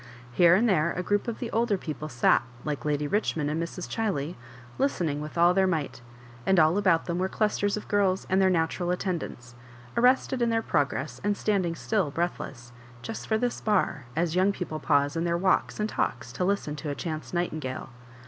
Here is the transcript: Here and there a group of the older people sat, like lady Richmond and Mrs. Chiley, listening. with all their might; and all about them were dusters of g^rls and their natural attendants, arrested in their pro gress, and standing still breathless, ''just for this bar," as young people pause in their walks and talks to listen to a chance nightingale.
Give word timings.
Here 0.31 0.55
and 0.55 0.67
there 0.67 0.93
a 0.93 1.03
group 1.03 1.27
of 1.27 1.37
the 1.37 1.51
older 1.51 1.77
people 1.77 2.09
sat, 2.09 2.41
like 2.65 2.85
lady 2.85 3.07
Richmond 3.07 3.51
and 3.51 3.61
Mrs. 3.61 3.87
Chiley, 3.87 4.33
listening. 4.79 5.21
with 5.21 5.37
all 5.37 5.53
their 5.53 5.67
might; 5.67 6.01
and 6.43 6.59
all 6.59 6.79
about 6.79 7.05
them 7.05 7.19
were 7.19 7.27
dusters 7.27 7.77
of 7.77 7.87
g^rls 7.87 8.25
and 8.27 8.41
their 8.41 8.49
natural 8.49 8.89
attendants, 8.89 9.53
arrested 9.95 10.41
in 10.41 10.49
their 10.49 10.63
pro 10.63 10.85
gress, 10.85 11.21
and 11.23 11.37
standing 11.37 11.75
still 11.75 12.09
breathless, 12.09 12.71
''just 13.03 13.27
for 13.27 13.37
this 13.37 13.61
bar," 13.61 14.05
as 14.15 14.35
young 14.35 14.51
people 14.51 14.79
pause 14.79 15.15
in 15.15 15.23
their 15.23 15.37
walks 15.37 15.79
and 15.79 15.87
talks 15.87 16.31
to 16.31 16.43
listen 16.43 16.75
to 16.77 16.89
a 16.89 16.95
chance 16.95 17.31
nightingale. 17.31 17.89